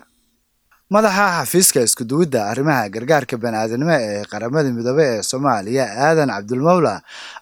madaxa 0.93 1.25
xafiiska 1.45 1.79
iskuduwidda 1.87 2.39
arrimaha 2.51 2.83
gargaarka 2.93 3.35
baniaadanimo 3.43 3.93
ee 4.07 4.23
qaramada 4.31 4.69
midoobe 4.77 5.03
ee 5.13 5.21
soomaaliya 5.29 5.85
aadan 6.05 6.29
cabdulmawla 6.35 6.93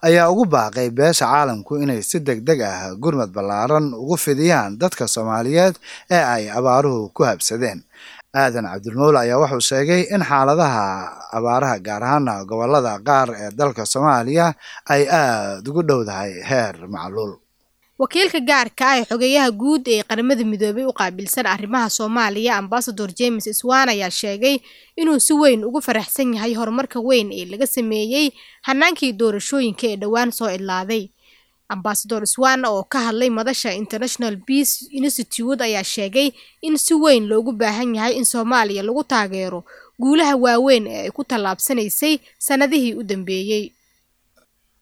ayaa 0.07 0.29
ugu 0.31 0.45
baaqay 0.55 0.87
beesha 0.97 1.25
caalamku 1.31 1.73
inay 1.83 2.01
si 2.09 2.17
deg 2.27 2.39
deg 2.47 2.59
ah 2.71 2.93
gurmad 3.03 3.31
ballaaran 3.35 3.85
ugu 4.03 4.15
fidiyaan 4.25 4.71
dadka 4.81 5.05
soomaaliyeed 5.15 5.75
ee 6.15 6.23
ay 6.35 6.43
abaaruhu 6.59 7.09
ku 7.15 7.21
habsadeen. 7.29 7.79
Aadan 8.41 8.65
cabdulmawla 8.71 9.17
ayaa 9.25 9.41
wuxuu 9.43 9.59
sheegay 9.69 10.01
in 10.15 10.21
xaaladaha 10.29 10.85
abaaraha 11.37 11.75
gaar 11.87 12.03
ahaana 12.07 12.33
gobollada 12.49 12.93
qaar 13.07 13.27
ee 13.43 13.49
dalka 13.59 13.83
soomaaliya 13.93 14.47
ay 14.93 15.03
aada 15.19 15.67
ugu 15.71 15.81
dhowdahay 15.89 16.31
heer 16.49 16.75
macluul 16.95 17.33
wakiilka 18.01 18.39
gaarka 18.49 18.83
ah 18.91 18.97
ee 18.99 19.05
xogeeyaha 19.09 19.51
guud 19.61 19.83
ee 19.95 20.03
qaramada 20.09 20.43
midoobay 20.51 20.85
u 20.89 20.93
qaabilsan 20.99 21.45
arrimaha 21.53 21.89
soomaaliya 21.97 22.57
ambasador 22.61 23.09
james 23.19 23.45
swan 23.59 23.89
ayaa 23.93 24.09
sheegay 24.21 24.57
inuu 25.01 25.19
si 25.25 25.33
weyn 25.41 25.61
ugu 25.67 25.81
faraxsan 25.87 26.33
yahay 26.33 26.53
horumarka 26.59 26.99
weyn 27.09 27.29
ee 27.39 27.45
laga 27.51 27.67
sameeyey 27.75 28.25
hanaankii 28.67 29.11
doorashooyinka 29.21 29.85
ee 29.91 29.97
dhowaan 30.01 30.31
soo 30.37 30.49
idlaaday 30.57 31.03
ambasador 31.69 32.23
swan 32.27 32.65
oo 32.65 32.83
ka 32.83 32.99
hadlay 33.05 33.29
madasha 33.29 33.69
international 33.73 34.37
peace 34.47 34.73
institute 34.91 35.61
ayaa 35.63 35.83
sheegay 35.83 36.31
in 36.61 36.77
si 36.77 36.93
weyn 37.03 37.23
loogu 37.31 37.51
baahan 37.61 37.95
yahay 37.95 38.13
in 38.19 38.25
soomaaliya 38.25 38.83
lagu 38.83 39.03
taageero 39.03 39.63
guulaha 40.01 40.35
waaweyn 40.35 40.87
ee 40.87 41.01
ay 41.05 41.11
ku 41.17 41.23
tallaabsanaysay 41.23 42.17
sannadihii 42.47 42.93
u 42.93 43.03
dambeeyey 43.03 43.63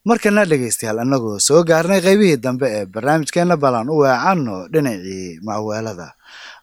markana 0.06 0.46
dhegaystayaal 0.50 1.00
annagoo 1.04 1.40
soo 1.48 1.64
gaarnay 1.70 2.02
qaybihii 2.06 2.38
dambe 2.46 2.68
ee 2.78 2.86
barnaamijkeenna 2.94 3.56
balan 3.64 3.90
u 3.90 3.96
weecanno 4.04 4.56
dhinacii 4.74 5.40
maaweelada 5.46 6.08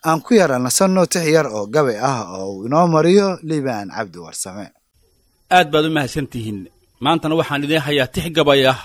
aan 0.07 0.21
ku 0.25 0.35
yara 0.35 0.59
nasanno 0.59 1.07
tix 1.07 1.26
yar 1.37 1.47
oo 1.47 1.66
gabay 1.66 1.99
ah 2.00 2.21
oo 2.38 2.49
uu 2.57 2.66
inoo 2.66 2.87
mariyo 2.95 3.38
liibaan 3.49 3.88
cabdi 3.97 4.19
warsame. 4.19 4.66
Aad 5.50 5.69
baad 5.73 5.85
u 5.85 5.90
mahadsantihiin. 5.90 6.61
Maantana 7.00 7.35
waxaan 7.40 7.64
idiin 7.64 7.81
hayaa 7.87 8.07
tix 8.14 8.26
gabay 8.37 8.66
ah 8.73 8.81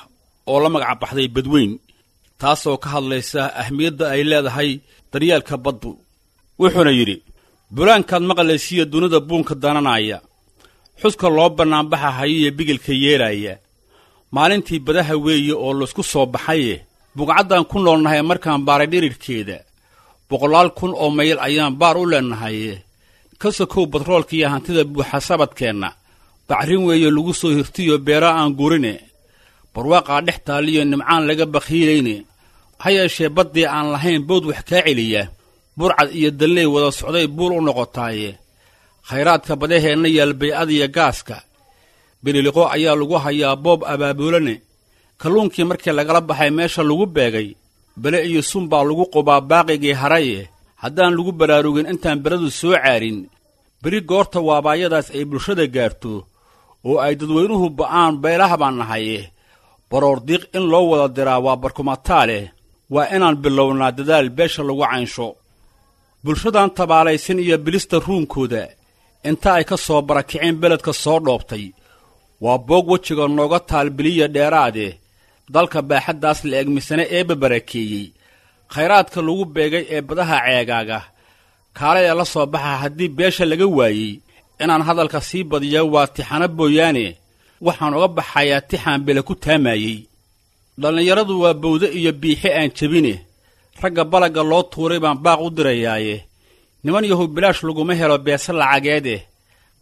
oo 0.48 0.60
la 0.64 0.70
magac 0.70 1.00
baxday 1.02 1.28
badweyn 1.36 1.80
taasoo 2.42 2.78
ka 2.84 2.90
hadlaysa 2.96 3.42
ahmiyadda 3.62 4.06
ay 4.12 4.24
leedahay 4.24 4.70
daryeelka 5.14 5.56
baddu. 5.66 5.92
Wuxuuna 6.60 6.92
yidhi 7.00 7.18
bulaankaad 7.76 8.24
maqlaysiiyo 8.30 8.86
dunida 8.92 9.20
buunka 9.20 9.56
dananaya 9.56 10.18
xuska 11.02 11.28
loo 11.38 11.50
bannaanbaxa 11.58 12.10
hayiyo 12.20 12.52
bigilka 12.58 12.92
yeelaya 13.04 13.54
maalintii 14.36 14.80
badaha 14.86 15.16
weeye 15.26 15.54
oo 15.64 15.74
laysku 15.80 16.04
soo 16.12 16.26
baxaye 16.34 16.76
bugcaddan 17.16 17.64
ku 17.70 17.78
noolnahay 17.80 18.22
markaan 18.30 18.62
baaray 18.68 18.88
dhirirhkeeda 18.92 19.58
boqolaal 20.30 20.70
kun 20.78 20.92
oo 21.04 21.10
mayl 21.18 21.38
ayaan 21.48 21.76
baar 21.82 21.98
u 22.02 22.06
leennahaye 22.12 22.74
ka 23.42 23.48
sokow 23.58 23.86
batroolkiiyo 23.92 24.48
hantida 24.54 24.84
buuxa 24.94 25.20
sabadkeenna 25.28 25.90
bacrin 26.48 26.84
weeye 26.88 27.10
lagu 27.16 27.34
soo 27.34 27.52
hirtiyo 27.58 27.96
beera 28.06 28.30
aan 28.40 28.52
gurine. 28.60 28.94
Barwaaqaa 29.74 30.22
dhex 30.26 30.38
taaliyo 30.46 30.84
nimcaan 30.86 31.24
laga 31.28 31.46
bakhiilayne. 31.54 32.16
Ha 32.82 32.88
yeeshee 32.96 33.30
baddii 33.36 33.66
aan 33.76 33.88
lahayn 33.94 34.22
bood 34.28 34.44
wax 34.50 34.60
kaa 34.70 34.84
celiya 34.86 35.24
burcad 35.78 36.10
iyo 36.20 36.30
dalney 36.40 36.66
wada 36.74 36.92
socday 36.92 37.28
buul 37.36 37.54
u 37.58 37.62
noqotaaye. 37.62 38.30
Khayraadka 39.08 39.54
badaheenna 39.62 40.08
yaal 40.18 40.34
baycadiyo 40.40 40.88
gaaska 40.96 41.36
bililiqo 42.24 42.64
ayaa 42.76 42.96
lagu 43.02 43.16
hayaa 43.26 43.56
boob 43.64 43.82
abaabuulane. 43.94 44.56
Kalluunkii 45.22 45.66
markii 45.70 45.94
lagala 45.98 46.22
baxay 46.30 46.52
meesha 46.58 46.82
lagu 46.90 47.06
beegay 47.16 47.48
bele 48.02 48.20
iyo 48.30 48.42
sun 48.50 48.66
baa 48.72 48.84
lagu 48.90 49.06
qubaa 49.14 49.42
baaqigii 49.50 49.96
haraye. 50.02 50.40
Haddaan 50.82 51.14
lagu 51.18 51.32
baraarugin 51.40 51.90
intaan 51.94 52.20
beradu 52.24 52.50
soo 52.60 52.74
caarin 52.84 53.20
beri 53.84 54.00
goorta 54.10 54.40
waabaayadaas 54.48 55.08
ay 55.18 55.24
bulshada 55.30 55.66
gaarto 55.76 56.14
oo 56.90 56.98
ay 57.06 57.14
dadweynuhu 57.20 57.68
ba'aan 57.80 58.14
beelaha 58.24 58.56
baan 58.62 58.76
nahaye. 58.82 59.20
Baroordiiq 59.90 60.44
in 60.58 60.66
loo 60.72 60.86
wada 60.92 61.08
diraa 61.16 61.40
waa 61.46 61.58
barkumataa 61.64 62.26
leh 62.30 62.44
waa 62.94 63.08
inaan 63.16 63.38
bilownaa 63.44 63.92
dadaal 63.98 64.28
beesha 64.38 64.62
lagu 64.68 64.84
caynsho 64.92 65.28
bulshadan 66.24 66.70
tabaalaysan 66.78 67.40
iyo 67.46 67.58
bilista 67.66 67.98
ruunkooda. 68.06 68.64
Inta 69.30 69.50
ay 69.58 69.66
ka 69.70 69.78
soo 69.86 70.02
barakiceen 70.08 70.56
beledka 70.62 70.92
soo 71.04 71.20
dhoobtay 71.26 71.66
waa 72.44 72.58
boog 72.68 72.86
wejiga 72.92 73.26
nooga 73.28 73.60
taal 73.70 73.90
biliya 73.98 74.28
dheeraade. 74.36 74.88
Dalka 75.54 75.80
baaxaddaas 75.90 76.40
la 76.50 76.56
egmisane 76.62 77.04
eebba 77.18 77.36
barakeeyey 77.42 78.06
khayraadka 78.74 79.20
lagu 79.28 79.44
beegay 79.56 79.86
ee 79.96 80.02
badaha 80.08 80.38
ceegaaga. 80.46 81.00
Kaalaya 81.78 82.14
la 82.20 82.26
soo 82.34 82.46
baxa 82.54 82.74
haddii 82.82 83.10
beesha 83.18 83.46
laga 83.52 83.68
waayey. 83.78 84.14
Inaan 84.64 84.84
hadalka 84.88 85.20
sii 85.28 85.44
badiya 85.52 85.82
waa 85.94 86.08
tixano 86.16 86.48
booyaane. 86.58 87.06
Waxaan 87.66 87.94
uga 87.98 88.08
baxayaa 88.18 88.62
tixaan 88.70 89.02
bele 89.06 89.22
ku 89.28 89.34
taamayey 89.44 89.98
dhallinyaradu 90.82 91.34
waa 91.44 91.54
bawde 91.64 91.88
iyo 92.00 92.12
biixi 92.22 92.50
aan 92.58 92.72
jebine. 92.78 93.14
Ragga 93.82 94.04
balagga 94.12 94.42
loo 94.50 94.64
tuuray 94.72 95.00
baan 95.04 95.18
baaq 95.26 95.40
u 95.46 95.50
dirayaaye. 95.56 96.16
Niman 96.84 97.06
yahow 97.10 97.28
bilaash 97.36 97.62
laguma 97.68 97.94
helo 98.00 98.18
beese 98.26 98.52
lacageede 98.60 99.16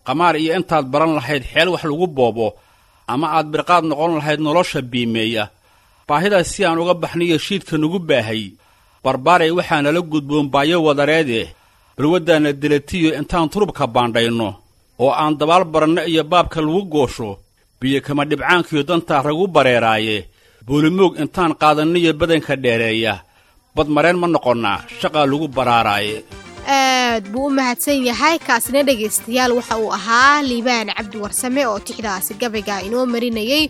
qamaar 0.05 0.35
iyo 0.41 0.51
intaad 0.59 0.85
baran 0.93 1.13
lahayd 1.17 1.43
xeel 1.51 1.69
wax 1.73 1.83
lagu 1.89 2.07
boobo 2.17 2.47
ama 3.13 3.27
aad 3.37 3.47
birqaad 3.53 3.83
noqon 3.89 4.11
lahayd 4.19 4.39
nolosha 4.45 4.81
biimeeya. 4.91 5.45
Baahidaas 6.07 6.47
si 6.53 6.61
aan 6.65 6.79
uga 6.81 6.93
baxniyo 7.01 7.37
shiidka 7.45 7.75
nagu 7.77 7.99
baahay. 8.09 8.43
Barbaaray 9.03 9.51
waxaa 9.57 9.81
nala 9.83 10.01
gudboon 10.11 10.47
baayo 10.53 10.77
wadareede 10.87 11.41
balwaddaanna 11.97 12.51
delatiyo 12.61 13.09
intaan 13.19 13.49
turubka 13.51 13.83
baandhayno 13.95 14.49
oo 15.03 15.11
aan 15.21 15.33
dabaal 15.39 15.63
baranno 15.73 16.01
iyo 16.11 16.23
baabka 16.31 16.59
lagu 16.61 16.81
goosho. 16.93 17.29
Biyo 17.79 17.99
kama 18.05 18.25
dhibcaankiyo 18.29 18.83
dantaa 18.83 19.21
ragu 19.27 19.45
bareeraaye. 19.55 20.17
Boolimoog 20.65 21.13
intaan 21.23 21.53
qaadanniyo 21.61 22.11
badanka 22.19 22.53
dheereeya. 22.63 23.13
Badmareen 23.75 24.17
ma 24.21 24.27
noqonnaa 24.27 24.79
shaqaa 24.99 25.25
lagu 25.31 25.47
baraaraaye 25.47 26.15
aad 26.73 27.29
buu 27.33 27.45
u 27.49 27.53
mahadsan 27.57 28.03
yahay. 28.05 28.37
Kaasina 28.47 28.83
dhegaystayaal 28.87 29.51
waxa 29.59 29.77
uu 29.83 29.91
ahaa 29.97 30.41
liibaan 30.49 30.91
cabdi 30.97 31.17
warsame 31.23 31.61
oo 31.67 31.79
tixdaasi 31.87 32.33
gabayga 32.41 32.81
inoo 32.87 33.05
marinayey 33.13 33.63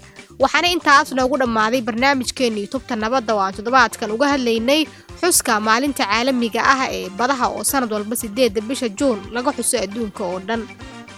waxaana 0.44 0.68
intaas 0.76 1.12
noogu 1.20 1.38
dhammaaday 1.42 1.82
barnaamijkeenii 1.90 2.68
tubta 2.74 2.96
nabadda 3.04 3.34
oo 3.36 3.42
aan 3.46 3.54
toddobaadkan 3.58 4.12
uga 4.16 4.28
hadlaynay 4.34 4.82
xuska 5.22 5.60
maalinta 5.68 6.04
caalamiga 6.12 6.62
ah 6.74 6.82
ee 6.98 7.08
badaha 7.20 7.48
oo 7.56 7.64
sanad 7.72 7.92
walba 7.96 8.16
sideedda 8.22 8.62
bisha 8.70 8.90
juun 9.00 9.20
laga 9.36 9.52
xuso 9.58 9.78
adduunka 9.86 10.24
oo 10.32 10.40
dhan 10.48 10.62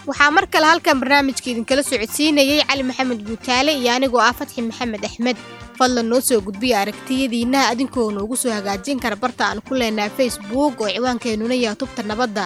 waxaa 0.08 0.30
mar 0.36 0.46
kale 0.52 0.66
halkan 0.72 0.98
barnaamijka 1.02 1.48
idinkala 1.52 1.82
socodsiinayey 1.90 2.60
cali 2.68 2.82
maxamed 2.88 3.20
guutaale 3.28 3.72
iyo 3.80 3.90
anigoo 3.96 4.22
ah 4.28 4.34
fatxi 4.38 4.60
maxamed 4.68 5.02
axmed. 5.08 5.36
Fadlan 5.78 6.06
noo 6.10 6.20
soo 6.28 6.40
gudbiya 6.46 6.76
aragtiyadiinna 6.82 7.60
adinkoo 7.72 8.08
noogu 8.16 8.36
soo 8.42 8.52
hagaajin 8.56 8.98
kara 9.04 9.16
barta 9.22 9.42
aan 9.48 9.60
ku 9.66 9.72
leenahay 9.80 10.10
facebook 10.18 10.74
oo 10.82 10.90
ciwaankeenuna 10.94 11.54
yaha 11.64 11.76
tubta 11.80 12.02
nabadda. 12.10 12.44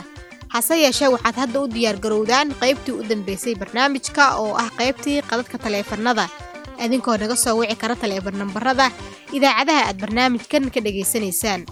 Hase 0.54 0.74
yeeshee 0.84 1.08
waxaad 1.14 1.36
hadda 1.42 1.58
u 1.64 1.66
diyaargarowdaan 1.74 2.48
qaybtii 2.60 2.94
u 3.00 3.02
dambeysay 3.10 3.54
barnaamijka 3.60 4.24
oo 4.42 4.52
ah 4.62 4.68
qaybtii 4.78 5.22
qadadka 5.30 5.56
taleefannada. 5.64 6.26
Adinkoo 6.84 7.16
naga 7.20 7.36
soo 7.44 7.56
wici 7.60 7.76
kara 7.82 7.96
taleefan 8.02 8.36
nambarada 8.42 8.86
idaacadaha 9.36 9.82
aad 9.88 9.98
barnaamijkan 10.04 10.64
ka 10.74 10.80
dhegaysanaysaan 10.84 11.62